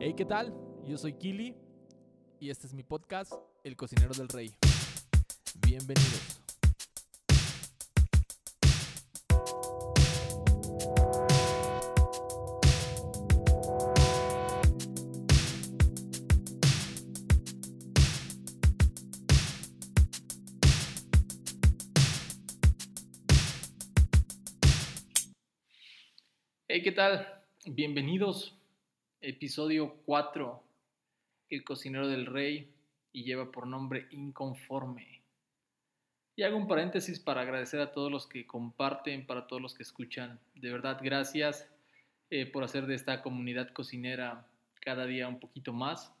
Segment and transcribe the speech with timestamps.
[0.00, 0.54] Hey, ¿qué tal?
[0.86, 1.56] Yo soy Kili
[2.38, 3.32] y este es mi podcast,
[3.64, 4.52] El Cocinero del Rey.
[5.66, 6.40] Bienvenidos.
[26.68, 27.26] Hey, ¿qué tal?
[27.66, 28.57] Bienvenidos.
[29.20, 30.62] Episodio 4,
[31.50, 32.72] El cocinero del rey,
[33.12, 35.22] y lleva por nombre Inconforme.
[36.36, 39.82] Y hago un paréntesis para agradecer a todos los que comparten, para todos los que
[39.82, 40.38] escuchan.
[40.54, 41.68] De verdad, gracias
[42.30, 44.46] eh, por hacer de esta comunidad cocinera
[44.80, 46.14] cada día un poquito más.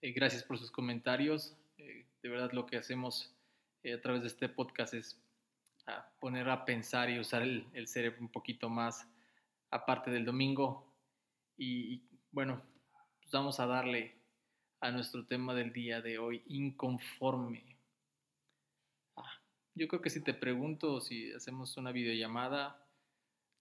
[0.00, 1.56] Eh, gracias por sus comentarios.
[1.78, 3.32] Eh, de verdad, lo que hacemos
[3.84, 5.16] a través de este podcast es
[5.86, 9.08] a poner a pensar y usar el, cerebro un poquito más
[9.70, 10.91] aparte del domingo.
[11.56, 12.62] Y, bueno,
[13.20, 14.16] pues vamos a darle
[14.80, 17.76] a nuestro tema del día de hoy, inconforme.
[19.16, 19.40] Ah,
[19.74, 22.84] yo creo que si te pregunto, si hacemos una videollamada,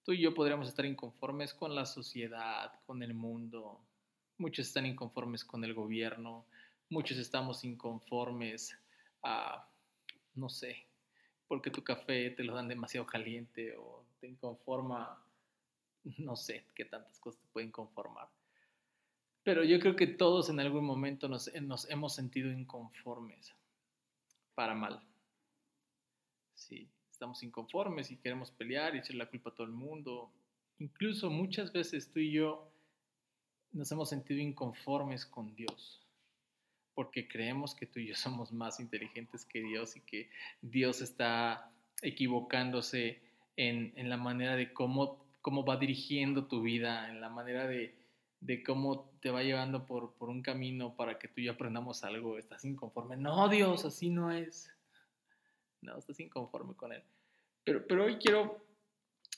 [0.03, 3.85] tú y yo podríamos estar inconformes con la sociedad, con el mundo.
[4.37, 6.47] Muchos están inconformes con el gobierno,
[6.89, 8.75] muchos estamos inconformes
[9.21, 9.69] a,
[10.33, 10.87] no sé,
[11.47, 15.23] porque tu café te lo dan demasiado caliente o te inconforma,
[16.17, 18.29] no sé qué tantas cosas te pueden conformar.
[19.43, 23.53] Pero yo creo que todos en algún momento nos, nos hemos sentido inconformes,
[24.53, 25.01] para mal.
[26.53, 30.31] Sí, estamos inconformes y queremos pelear y echar la culpa a todo el mundo.
[30.77, 32.71] Incluso muchas veces tú y yo
[33.71, 36.01] nos hemos sentido inconformes con Dios
[36.93, 40.29] porque creemos que tú y yo somos más inteligentes que Dios y que
[40.61, 43.21] Dios está equivocándose
[43.57, 47.97] en la manera de cómo, cómo va dirigiendo tu vida, en la manera de,
[48.65, 52.37] cómo te va llevando por, un camino para que tú y yo aprendamos algo.
[52.37, 53.17] Estás inconforme.
[53.17, 54.71] No, Dios, así no es.
[55.81, 57.03] No, estás inconforme con Él.
[57.63, 58.65] Pero, hoy quiero,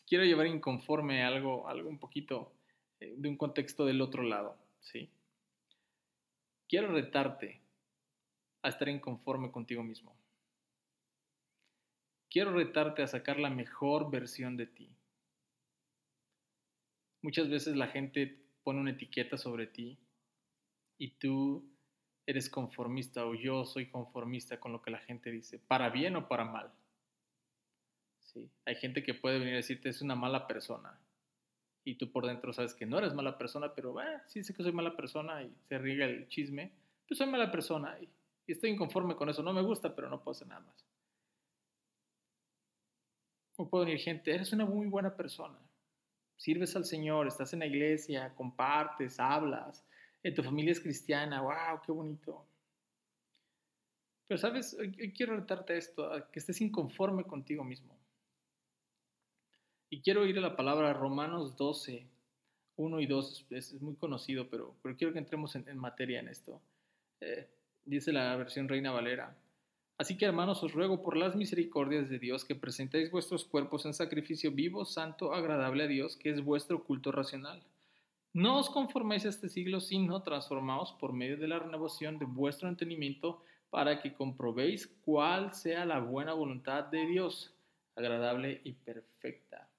[0.07, 2.53] quiero llevar inconforme algo, algo un poquito
[2.99, 5.09] eh, de un contexto del otro lado, ¿sí?
[6.67, 7.61] Quiero retarte
[8.61, 10.15] a estar inconforme contigo mismo.
[12.29, 14.89] Quiero retarte a sacar la mejor versión de ti.
[17.23, 19.97] Muchas veces la gente pone una etiqueta sobre ti
[20.97, 21.65] y tú
[22.25, 26.27] eres conformista o yo soy conformista con lo que la gente dice, para bien o
[26.27, 26.73] para mal.
[28.19, 30.99] Sí, hay gente que puede venir a decirte es una mala persona
[31.85, 34.63] y tú por dentro sabes que no eres mala persona, pero eh, sí sé que
[34.63, 36.73] soy mala persona y se riega el chisme,
[37.07, 38.09] pues soy mala persona y,
[38.47, 40.85] y estoy inconforme con eso, no me gusta, pero no puedo hacer nada más.
[43.55, 45.57] O puede venir gente, eres una muy buena persona,
[46.37, 49.85] sirves al Señor, estás en la iglesia, compartes, hablas,
[50.23, 52.45] eh, tu familia es cristiana, wow, qué bonito.
[54.27, 57.97] Pero sabes, hoy quiero retarte esto, que estés inconforme contigo mismo.
[59.89, 62.07] Y quiero ir a la palabra Romanos 12,
[62.77, 66.29] 1 y 2, es, muy conocido, pero, pero quiero que entremos en, en materia en
[66.29, 66.61] esto.
[67.19, 67.47] Eh,
[67.85, 69.35] dice la versión Reina Valera.
[70.03, 73.93] Así que hermanos, os ruego por las misericordias de Dios que presentéis vuestros cuerpos en
[73.93, 77.63] sacrificio vivo, santo, agradable a Dios, que es vuestro culto racional.
[78.33, 82.67] No os conforméis a este siglo, sino transformaos por medio de la renovación de vuestro
[82.67, 87.53] entendimiento para que comprobéis cuál sea la buena voluntad de Dios,
[87.95, 89.69] agradable y perfecta.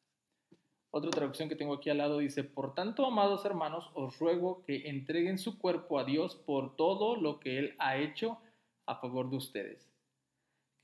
[0.91, 4.89] Otra traducción que tengo aquí al lado dice, por tanto, amados hermanos, os ruego que
[4.89, 8.39] entreguen su cuerpo a Dios por todo lo que Él ha hecho
[8.87, 9.94] a favor de ustedes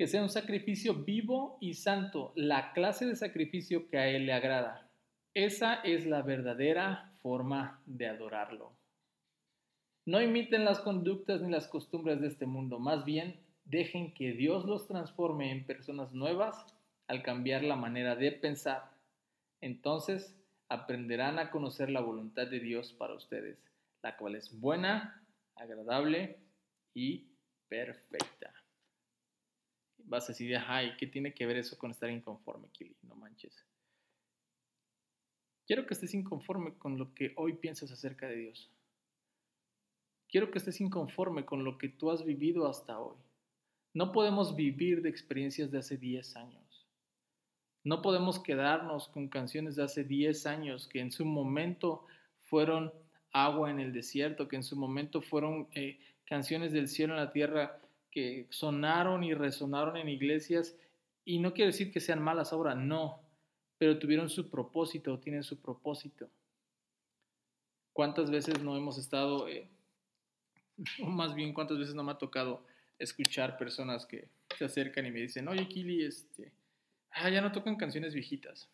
[0.01, 4.33] que sea un sacrificio vivo y santo, la clase de sacrificio que a Él le
[4.33, 4.89] agrada.
[5.35, 8.73] Esa es la verdadera forma de adorarlo.
[10.07, 14.65] No imiten las conductas ni las costumbres de este mundo, más bien dejen que Dios
[14.65, 16.65] los transforme en personas nuevas
[17.07, 18.91] al cambiar la manera de pensar.
[19.61, 20.35] Entonces
[20.71, 23.59] aprenderán a conocer la voluntad de Dios para ustedes,
[24.03, 25.23] la cual es buena,
[25.57, 26.39] agradable
[26.95, 27.27] y
[27.69, 28.60] perfecta
[30.11, 32.97] vas a decir, ay, ¿qué tiene que ver eso con estar inconforme, Kili?
[33.03, 33.65] No manches.
[35.67, 38.69] Quiero que estés inconforme con lo que hoy piensas acerca de Dios.
[40.29, 43.17] Quiero que estés inconforme con lo que tú has vivido hasta hoy.
[43.95, 46.87] No podemos vivir de experiencias de hace 10 años.
[47.85, 52.05] No podemos quedarnos con canciones de hace 10 años que en su momento
[52.47, 52.93] fueron
[53.33, 57.33] agua en el desierto, que en su momento fueron eh, canciones del cielo en la
[57.33, 57.81] tierra
[58.11, 60.77] que sonaron y resonaron en iglesias,
[61.25, 63.23] y no quiero decir que sean malas ahora, no,
[63.79, 66.29] pero tuvieron su propósito, tienen su propósito.
[67.93, 69.69] ¿Cuántas veces no hemos estado, eh,
[71.03, 72.65] o más bien cuántas veces no me ha tocado
[72.99, 76.53] escuchar personas que se acercan y me dicen, oye Kili, este,
[77.13, 78.69] ah, ya no tocan canciones viejitas.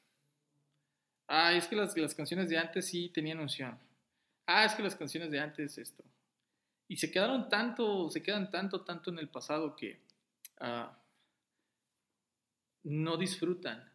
[1.28, 3.78] Ah, es que las, las canciones de antes sí tenían unción.
[4.46, 6.04] Ah, es que las canciones de antes esto.
[6.88, 10.00] Y se quedaron tanto, se quedan tanto, tanto en el pasado que
[10.60, 10.96] ah,
[12.84, 13.92] no disfrutan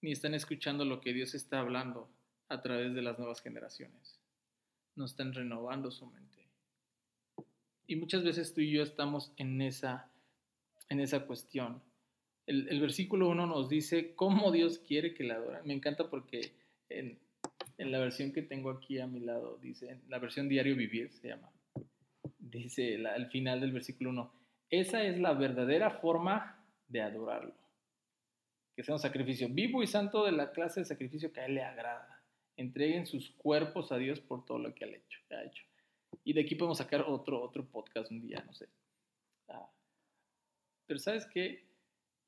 [0.00, 2.08] ni están escuchando lo que Dios está hablando
[2.48, 4.18] a través de las nuevas generaciones.
[4.94, 6.46] No están renovando su mente.
[7.86, 10.10] Y muchas veces tú y yo estamos en esa,
[10.88, 11.82] en esa cuestión.
[12.46, 15.66] El, versículo 1 nos dice cómo Dios quiere que la adoren.
[15.66, 16.52] Me encanta porque
[16.88, 17.18] en,
[17.78, 21.28] en la versión que tengo aquí a mi lado, dice, la versión diario vivir se
[21.28, 21.50] llama,
[22.58, 24.32] dice al final del versículo 1,
[24.70, 27.54] esa es la verdadera forma de adorarlo.
[28.74, 31.54] Que sea un sacrificio vivo y santo de la clase de sacrificio que a Él
[31.54, 32.22] le agrada.
[32.56, 35.20] Entreguen sus cuerpos a Dios por todo lo que ha hecho.
[35.30, 35.64] Ha hecho.
[36.24, 38.68] Y de aquí podemos sacar otro, otro podcast un día, no sé.
[39.48, 39.70] Ah.
[40.86, 41.66] Pero ¿sabes qué?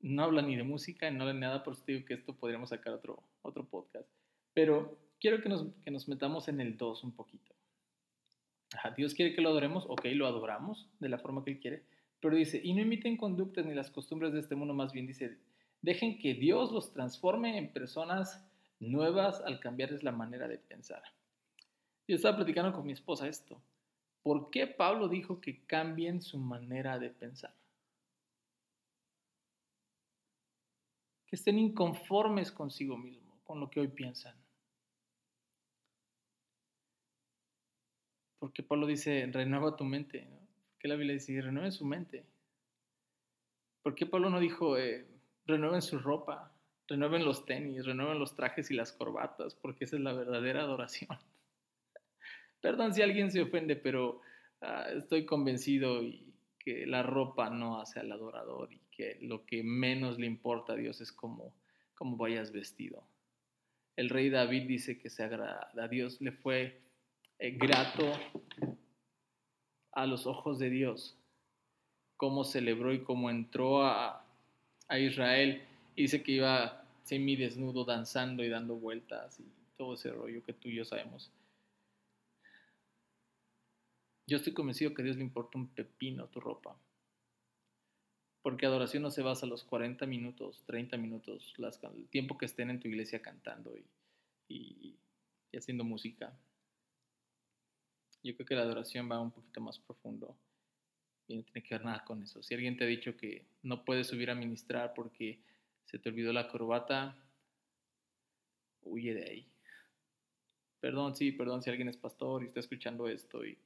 [0.01, 2.69] No habla ni de música, no habla ni nada, por eso digo que esto podríamos
[2.69, 4.07] sacar otro, otro podcast.
[4.53, 7.54] Pero quiero que nos, que nos metamos en el 2 un poquito.
[8.95, 11.83] Dios quiere que lo adoremos, ok, lo adoramos de la forma que Él quiere,
[12.19, 15.37] pero dice, y no imiten conductas ni las costumbres de este mundo, más bien dice,
[15.81, 18.43] dejen que Dios los transforme en personas
[18.79, 21.03] nuevas al cambiarles la manera de pensar.
[22.07, 23.61] Yo estaba platicando con mi esposa esto.
[24.21, 27.53] ¿Por qué Pablo dijo que cambien su manera de pensar?
[31.27, 34.35] Que estén inconformes consigo mismo, con lo que hoy piensan.
[38.45, 40.27] Porque Pablo dice, renueva tu mente.
[40.29, 40.37] ¿no?
[40.77, 41.41] ¿Qué la Biblia dice?
[41.41, 42.23] Renueven su mente.
[43.81, 45.07] ¿Por qué Pablo no dijo, eh,
[45.47, 46.55] renueven su ropa,
[46.87, 49.55] renueven los tenis, renueven los trajes y las corbatas?
[49.55, 51.09] Porque esa es la verdadera adoración.
[52.61, 54.21] Perdón si alguien se ofende, pero
[54.61, 59.63] ah, estoy convencido y que la ropa no hace al adorador y que lo que
[59.63, 61.51] menos le importa a Dios es cómo,
[61.95, 63.07] cómo vayas vestido.
[63.95, 66.84] El rey David dice que se agrada, a Dios le fue
[67.39, 68.11] grato
[69.91, 71.17] a los ojos de Dios,
[72.17, 74.25] cómo celebró y cómo entró a,
[74.87, 75.63] a Israel.
[75.95, 79.45] Y dice que iba semi desnudo danzando y dando vueltas y
[79.77, 81.31] todo ese rollo que tú y yo sabemos.
[84.27, 86.75] Yo estoy convencido que a Dios le importa un pepino tu ropa.
[88.41, 92.69] Porque adoración no se basa en los 40 minutos, 30 minutos, el tiempo que estén
[92.69, 93.75] en tu iglesia cantando
[94.47, 94.95] y
[95.51, 96.37] haciendo música.
[98.25, 100.35] Yo creo que la adoración va un poquito más profundo
[101.27, 102.41] y no tiene que ver nada con eso.
[102.41, 105.37] Si alguien te ha dicho que no puedes subir a ministrar porque
[105.85, 107.15] se te olvidó la corbata,
[108.81, 109.47] huye de ahí.
[110.79, 113.59] Perdón, sí, perdón si alguien es pastor y está escuchando esto y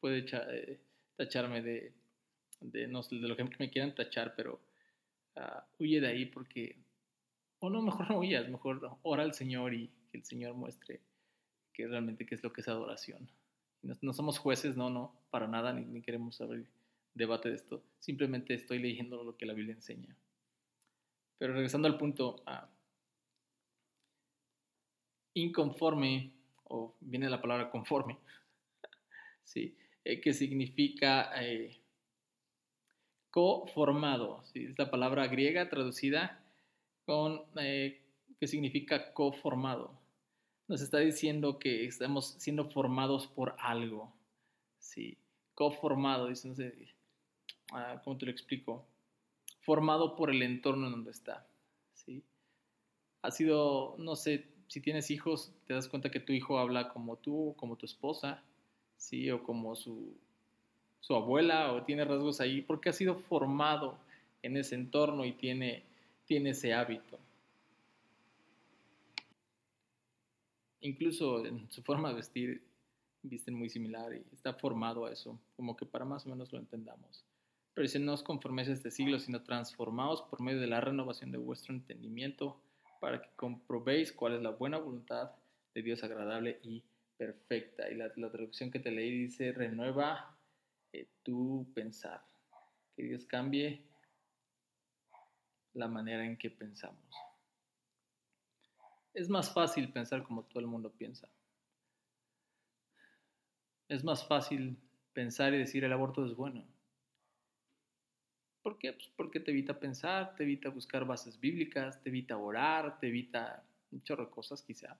[0.00, 0.80] puede eh,
[1.16, 1.92] tacharme de,
[2.60, 4.58] de, no, de lo que me quieran tachar, pero
[5.36, 6.78] ah, huye de ahí porque,
[7.58, 11.02] o no, mejor no huyas, mejor ora al Señor y que el Señor muestre
[11.74, 13.28] que realmente qué es lo que es adoración.
[13.82, 16.68] No, somos jueces, no, no, para nada, ni, queremos abrir
[17.14, 17.82] debate de esto.
[17.98, 20.16] Simplemente estoy leyendo lo que la Biblia enseña.
[21.38, 22.42] Pero regresando al punto,
[25.34, 26.32] inconforme,
[26.64, 28.18] o viene la palabra conforme,
[29.44, 29.76] ¿sí?
[30.04, 31.80] Eh, que significa eh,
[33.30, 34.64] coformado, ¿sí?
[34.64, 36.42] es la palabra griega traducida
[37.04, 38.02] con, eh,
[38.40, 39.97] que significa coformado
[40.68, 44.12] nos está diciendo que estamos siendo formados por algo,
[44.78, 45.16] ¿sí?
[45.54, 46.74] Coformado, dice, no sé,
[47.72, 48.86] ah, ¿cómo te lo explico?
[49.62, 51.46] Formado por el entorno en donde está,
[51.94, 52.22] ¿sí?
[53.22, 57.16] Ha sido, no sé, si tienes hijos, te das cuenta que tu hijo habla como
[57.16, 58.42] tú, como tu esposa,
[58.98, 59.30] ¿sí?
[59.30, 60.14] O como su,
[61.00, 63.98] su abuela, o tiene rasgos ahí, porque ha sido formado
[64.42, 65.82] en ese entorno y tiene,
[66.26, 67.18] tiene ese hábito.
[70.80, 72.62] Incluso en su forma de vestir,
[73.22, 76.58] visten muy similar y está formado a eso, como que para más o menos lo
[76.58, 77.24] entendamos.
[77.74, 81.30] Pero dice, no os conforméis a este siglo, sino transformaos por medio de la renovación
[81.30, 82.60] de vuestro entendimiento,
[83.00, 85.30] para que comprobéis cuál es la buena voluntad
[85.74, 86.82] de Dios agradable y
[87.16, 87.88] perfecta.
[87.88, 90.36] Y la, traducción que te leí dice, renueva
[90.92, 92.24] eh, tu pensar,
[92.96, 93.82] que Dios cambie
[95.74, 97.27] la manera en que pensamos
[99.18, 101.28] es más fácil pensar como todo el mundo piensa.
[103.88, 104.78] Es más fácil
[105.12, 106.64] pensar y decir el aborto es bueno.
[108.62, 108.92] ¿Por qué?
[108.92, 113.64] Pues porque te evita pensar, te evita buscar bases bíblicas, te evita orar, te evita
[113.90, 114.96] un chorro de cosas quizá.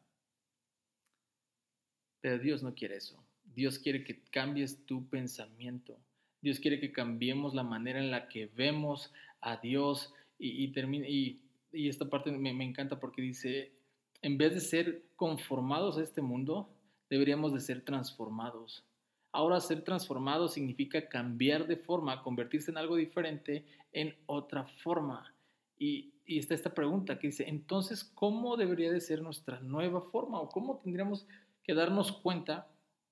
[2.21, 3.23] Pero Dios no quiere eso.
[3.45, 5.97] Dios quiere que cambies tu pensamiento.
[6.41, 11.89] Dios quiere que cambiemos la manera en la que vemos a Dios y, y, y,
[11.89, 13.78] esta parte me, me encanta porque dice,
[14.23, 16.69] en vez de ser conformados a este mundo,
[17.09, 18.85] deberíamos de ser transformados.
[19.33, 25.35] Ahora ser transformado significa cambiar de forma, convertirse en algo diferente en otra forma.
[25.79, 30.41] Y, está esta pregunta que dice, entonces, ¿cómo debería de ser nuestra nueva forma?
[30.41, 31.27] ¿O cómo tendríamos
[31.63, 32.69] que darnos cuenta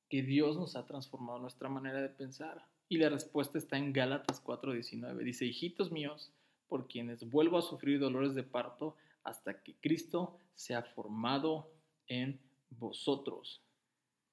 [0.08, 2.66] que Dios nos ha transformado nuestra manera de pensar?
[2.88, 5.24] Y la respuesta está en Gálatas 4:19.
[5.24, 6.32] Dice, hijitos míos,
[6.68, 11.70] por quienes vuelvo a sufrir dolores de parto hasta que Cristo sea formado
[12.06, 12.40] en
[12.70, 13.62] vosotros.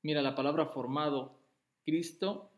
[0.02, 1.40] Mira, la palabra formado,
[1.86, 2.52] Cristo,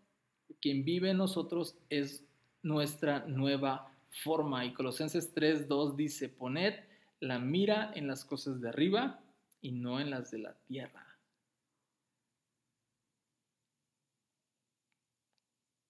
[0.61, 2.23] quien vive en nosotros, es
[2.61, 3.91] nuestra nueva
[4.23, 4.65] forma.
[4.65, 6.75] Y Colosenses 3:2 dice, poned
[7.19, 9.19] la mira en las cosas de arriba
[9.61, 11.05] y no en las de la tierra.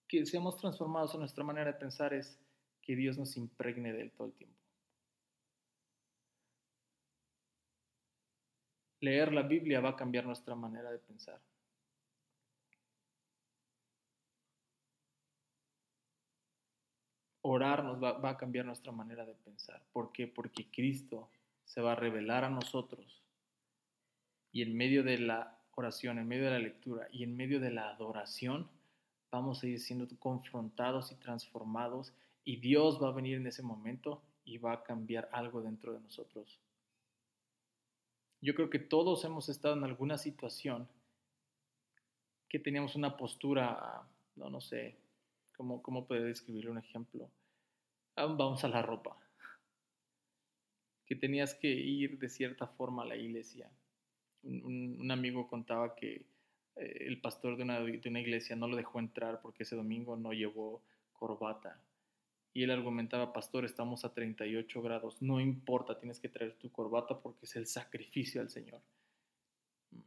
[0.08, 2.40] que seamos transformados en nuestra manera de pensar es
[2.82, 4.65] que Dios nos impregne de él todo el tiempo.
[9.06, 11.40] Leer la Biblia va a cambiar nuestra manera de pensar.
[17.42, 19.82] Orar nos va, va a cambiar nuestra manera de pensar.
[19.94, 20.28] ¿Por qué?
[20.28, 21.30] Porque Cristo
[21.66, 23.22] se va a revelar a nosotros
[24.56, 27.72] y en medio de la oración, en medio de la lectura y en medio de
[27.72, 28.70] la adoración,
[29.30, 32.14] vamos a ir siendo confrontados y transformados
[32.46, 36.00] y Dios va a venir en ese momento y va a cambiar algo dentro de
[36.00, 36.58] nosotros.
[38.46, 40.88] Yo creo que todos hemos estado en alguna situación
[42.48, 45.00] que teníamos una postura, no, no sé,
[45.58, 47.32] ¿cómo, cómo puede describirle un ejemplo?
[48.16, 49.18] Ah, vamos a la ropa.
[51.08, 53.68] Que tenías que ir de cierta forma a la iglesia.
[54.44, 56.28] un amigo contaba que
[56.76, 60.18] eh, el pastor de una, de una iglesia no lo dejó entrar porque ese domingo
[60.18, 60.84] no llevó
[61.14, 61.82] corbata.
[62.56, 67.20] Y él argumentaba, pastor, estamos a 38 grados, no importa, tienes que traer tu corbata
[67.20, 68.82] porque es el sacrificio al Señor.
[69.92, 70.00] Mm.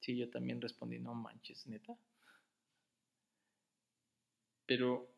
[0.00, 1.96] Sí, yo también respondí, no manches, neta.
[4.66, 5.08] Pero,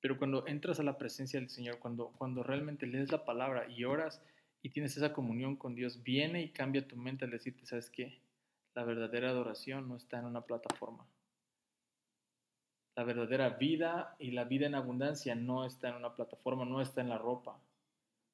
[0.00, 3.82] pero cuando entras a la presencia del Señor, cuando, cuando realmente lees la palabra y
[3.82, 4.22] oras,
[4.62, 8.20] y tienes esa comunión con Dios, viene y cambia tu mente al decirte, ¿sabes qué?
[8.74, 11.08] La verdadera adoración no está en una plataforma.
[12.96, 17.00] La verdadera vida y la vida en abundancia no está en una plataforma, no está
[17.00, 17.58] en la ropa.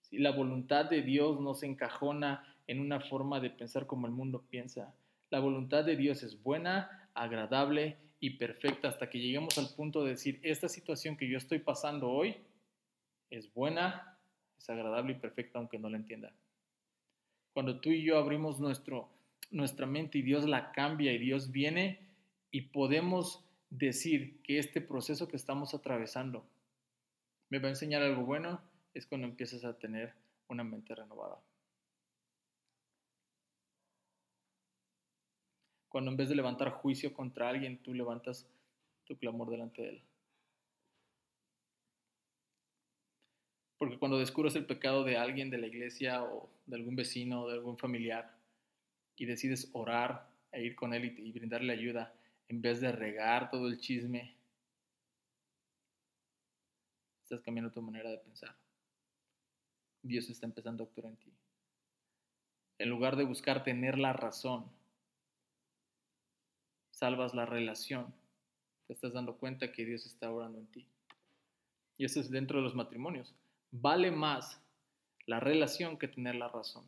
[0.03, 4.13] Si La voluntad de Dios no se encajona en una forma de pensar como el
[4.13, 4.95] mundo piensa.
[5.31, 10.11] La voluntad de Dios es buena, agradable y perfecta hasta que lleguemos al punto de
[10.11, 12.37] decir, esta situación que yo estoy pasando hoy
[13.31, 14.19] es buena,
[14.59, 16.33] es agradable y perfecta aunque no la entienda.
[17.53, 19.09] Cuando tú y yo abrimos nuestro,
[19.51, 22.01] nuestra mente y Dios la cambia y Dios viene
[22.51, 26.47] y podemos decir que este proceso que estamos atravesando
[27.49, 28.61] me va a enseñar algo bueno,
[28.95, 30.15] es cuando empiezas a tener
[30.49, 31.41] una mente renovada.
[35.89, 38.47] Cuando en vez de levantar juicio contra alguien, tú levantas
[39.05, 40.03] tu clamor delante de él.
[43.79, 47.49] Porque cuando descubres el pecado de alguien de la iglesia o de algún vecino o
[47.49, 48.35] de algún familiar
[49.17, 52.15] y decides orar e ir con él y, brindarle ayuda
[52.49, 54.35] en vez de regar todo el chisme,
[57.23, 58.55] estás cambiando tu manera de pensar.
[60.03, 61.33] Dios está empezando a actuar en ti.
[62.79, 64.67] En lugar de buscar tener la razón,
[66.91, 68.15] salvas la relación.
[68.87, 70.87] Te estás dando cuenta que Dios está orando en ti.
[71.99, 73.35] Y eso es dentro de los matrimonios
[73.71, 74.61] vale más
[75.27, 76.85] la relación que tener la razón.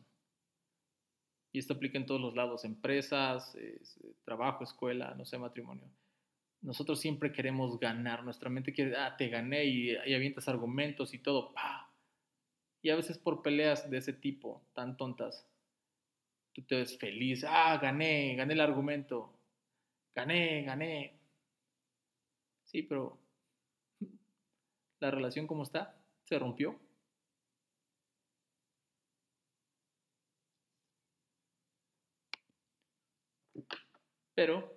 [1.51, 3.57] Y esto aplica en todos los lados, empresas,
[4.23, 5.89] trabajo, escuela, no sé, matrimonio.
[6.61, 11.19] Nosotros siempre queremos ganar, nuestra mente quiere, ah, te gané y, y avientas argumentos y
[11.19, 11.89] todo, pa.
[12.81, 15.47] Y a veces por peleas de ese tipo, tan tontas,
[16.53, 19.33] tú te ves feliz, ah, gané, gané el argumento,
[20.13, 21.19] gané, gané.
[22.65, 23.17] Sí, pero
[24.99, 26.79] la relación cómo está, se rompió.
[34.39, 34.73] Pero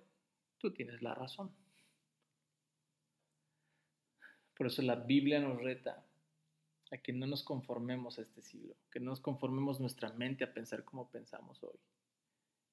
[0.58, 1.54] tú tienes la razón.
[4.56, 6.04] Por eso la Biblia nos reta
[6.90, 10.52] a que no nos conformemos a este siglo, que no nos conformemos nuestra mente a
[10.52, 11.78] pensar como pensamos hoy.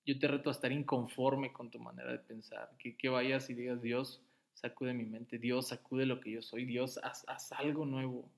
[0.03, 3.53] Yo te reto a estar inconforme con tu manera de pensar, que, que vayas y
[3.53, 4.23] digas, Dios,
[4.55, 8.31] sacude mi mente, Dios, sacude lo que yo soy, Dios, haz algo nuevo.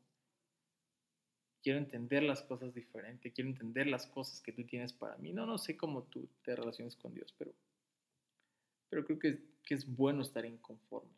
[1.64, 5.32] quiero entender las cosas diferente, quiero entender las cosas que tú tienes para mí.
[5.32, 7.54] No, no sé cómo tú te relaciones con Dios, pero,
[8.92, 11.10] pero creo que, que es bueno estar inconforme.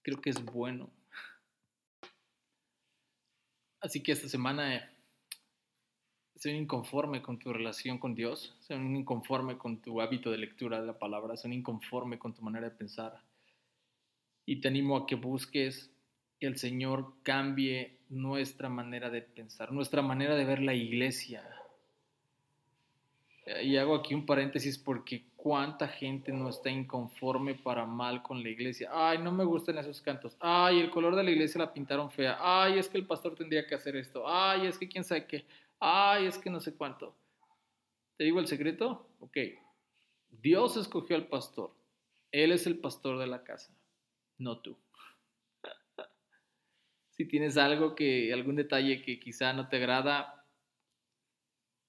[0.00, 0.88] Creo que es bueno.
[3.80, 4.90] Así que esta semana
[6.36, 10.86] soy inconforme con tu relación con Dios, soy inconforme con tu hábito de lectura de
[10.86, 13.20] la palabra, soy inconforme con tu manera de pensar.
[14.44, 15.90] Y te animo a que busques
[16.38, 21.42] que el Señor cambie nuestra manera de pensar, nuestra manera de ver la iglesia.
[23.62, 28.48] Y hago aquí un paréntesis porque cuánta gente no está inconforme para mal con la
[28.48, 28.90] iglesia.
[28.92, 30.36] Ay, no me gustan esos cantos.
[30.40, 32.38] Ay, el color de la iglesia la pintaron fea.
[32.40, 34.24] Ay, es que el pastor tendría que hacer esto.
[34.26, 35.46] Ay, es que quién sabe qué.
[35.78, 37.14] Ay, es que no sé cuánto.
[38.16, 39.08] ¿Te digo el secreto?
[39.20, 39.36] Ok.
[40.30, 41.72] Dios escogió al pastor.
[42.32, 43.72] Él es el pastor de la casa,
[44.38, 44.76] no tú.
[47.10, 50.35] si tienes algo que, algún detalle que quizá no te agrada,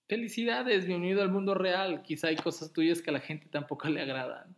[0.07, 2.01] felicidades, bienvenido al mundo real.
[2.01, 4.55] Quizá hay cosas tuyas que a la gente tampoco le agradan.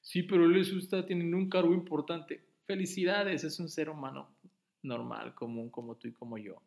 [0.00, 2.40] Sí, pero él es usted, tiene un cargo importante.
[2.64, 4.30] Felicidades, es un ser humano
[4.82, 6.62] normal, común, como tú y como yo.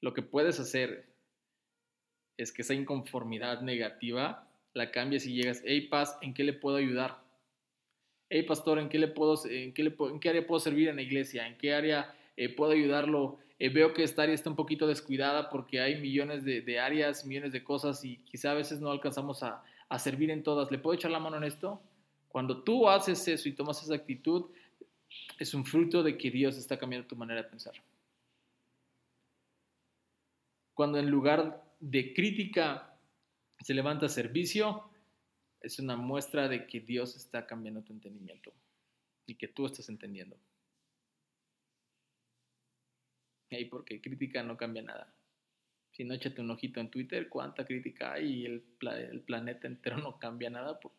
[0.00, 1.06] Lo que puedes hacer
[2.36, 6.76] es que esa inconformidad negativa la cambies y llegas, hey Paz, ¿en qué le puedo
[6.76, 7.22] ayudar?
[8.28, 11.46] Hey Pastor, ¿en qué, le puedo, en qué área puedo servir en la iglesia?
[11.46, 13.38] ¿En qué área eh, puedo ayudarlo?
[13.58, 17.52] Eh, veo que esta área está un poquito descuidada porque hay millones de, áreas, millones
[17.52, 20.70] de cosas y quizá a veces no alcanzamos a, a servir en todas.
[20.70, 21.80] ¿Le puedo echar la mano en esto?
[22.28, 24.46] Cuando tú haces eso y tomas esa actitud,
[25.38, 27.74] es un fruto de que Dios está cambiando tu manera de pensar.
[30.74, 32.94] Cuando en lugar de crítica
[33.62, 34.90] se levanta servicio,
[35.62, 38.52] es una muestra de que Dios está cambiando tu entendimiento
[39.26, 40.36] y que tú estás entendiendo.
[43.50, 45.14] Y porque crítica no cambia nada.
[45.92, 48.64] Si no, échate un ojito en Twitter, cuánta crítica hay y el,
[49.10, 50.92] el planeta entero no cambia nada por,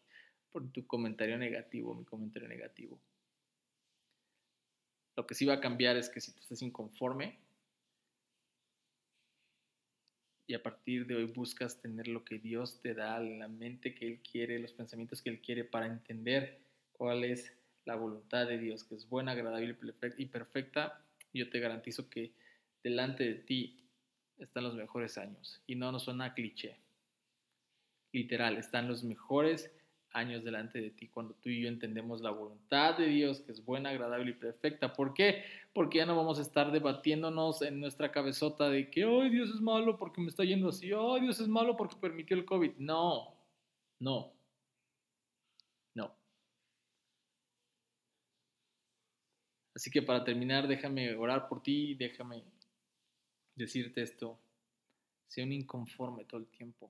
[0.51, 3.00] por tu comentario negativo, mi comentario negativo.
[5.16, 7.40] Lo que sí va a cambiar es que si tú estás inconforme,
[10.48, 14.07] y a partir de hoy buscas tener lo que Dios te da, la mente que
[14.07, 16.62] Él quiere, los pensamientos que Él quiere para entender
[16.94, 17.51] cuál es
[17.83, 19.75] la voluntad de Dios, que es buena, agradable
[20.18, 21.05] y perfecta,
[21.38, 22.34] yo te garantizo que
[22.84, 23.78] delante de ti
[24.38, 25.62] están los mejores años.
[25.68, 26.78] Y no nos suena cliché.
[28.12, 29.72] Literal, están los mejores
[30.14, 33.64] años delante de ti cuando tú y yo entendemos la voluntad de Dios que es
[33.64, 34.94] buena, agradable y perfecta.
[34.94, 35.44] ¿Por qué?
[35.74, 39.62] Porque ya no vamos a estar debatiéndonos en nuestra cabezota de que, ay, Dios es
[39.62, 42.78] malo porque me está yendo así, ay, Dios es malo porque permitió el COVID.
[42.78, 43.36] No,
[44.00, 44.37] no, no.
[49.77, 52.44] Así que para terminar, déjame orar por ti, déjame
[53.53, 54.40] decirte esto.
[55.27, 56.90] Sé un inconforme todo el tiempo,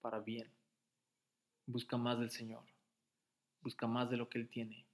[0.00, 0.48] para bien.
[1.64, 2.64] Busca más del Señor.
[3.62, 4.84] Busca más de lo que Él tiene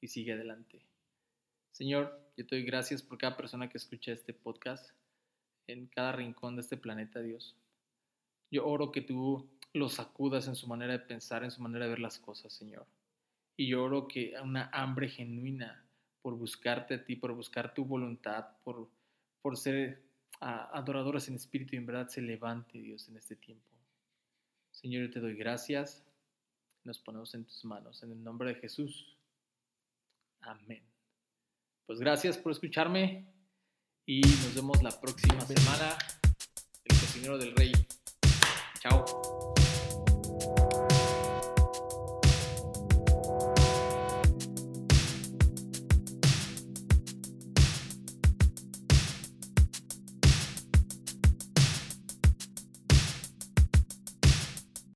[0.00, 0.80] y sigue adelante.
[1.72, 4.92] Señor, yo te doy gracias por cada persona que escucha este podcast
[5.66, 7.56] en cada rincón de este planeta, Dios.
[8.48, 11.90] Yo oro que tú los sacudas en su manera de pensar, en su manera de
[11.90, 12.86] ver las cosas, Señor.
[13.56, 15.82] Y yo oro que una hambre genuina
[16.26, 18.88] por buscarte a ti, por buscar tu voluntad, por,
[19.40, 20.02] por ser
[20.40, 23.70] ah, adoradores en espíritu y en verdad se levante, Dios, en este tiempo.
[24.72, 26.02] Señor, yo te doy gracias
[26.82, 28.02] nos ponemos en tus manos.
[28.02, 29.16] En el nombre de Jesús.
[30.40, 30.82] Amén.
[31.86, 33.24] Pues gracias por escucharme
[34.04, 35.96] y nos vemos la próxima semana.
[36.84, 37.72] El cocinero del rey.
[38.80, 39.35] Chao.